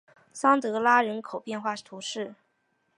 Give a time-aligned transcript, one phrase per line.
[0.33, 2.33] 桑德拉人口变化图示